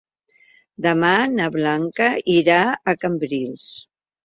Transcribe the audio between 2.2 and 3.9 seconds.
irà a Cambrils.